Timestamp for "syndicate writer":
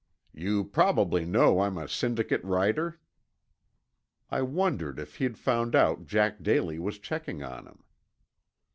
1.87-2.99